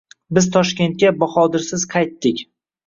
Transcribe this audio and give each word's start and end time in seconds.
Biz 0.37 0.47
Toshkentga 0.55 1.11
Bahodirsiz 1.21 1.89
qaytdik. 1.97 2.45